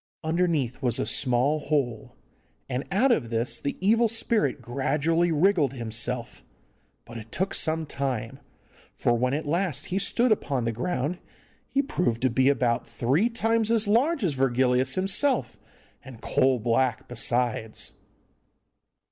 Underneath 0.23 0.81
was 0.81 0.97
a 0.97 1.05
small 1.05 1.59
hole, 1.59 2.15
and 2.67 2.85
out 2.89 3.11
of 3.11 3.29
this 3.29 3.59
the 3.59 3.77
evil 3.79 4.07
spirit 4.07 4.59
gradually 4.59 5.31
wriggled 5.31 5.73
himself; 5.73 6.43
but 7.05 7.19
it 7.19 7.31
took 7.31 7.53
some 7.53 7.85
time, 7.85 8.39
for 8.95 9.13
when 9.13 9.35
at 9.35 9.45
last 9.45 9.85
he 9.93 9.99
stood 9.99 10.31
upon 10.31 10.65
the 10.65 10.71
ground 10.71 11.19
he 11.69 11.83
proved 11.83 12.23
to 12.23 12.31
be 12.31 12.49
about 12.49 12.87
three 12.87 13.29
times 13.29 13.69
as 13.69 13.87
large 13.87 14.23
as 14.23 14.33
Virgilius 14.33 14.95
himself, 14.95 15.59
and 16.03 16.19
coal 16.19 16.57
black 16.57 17.07
besides. 17.07 17.93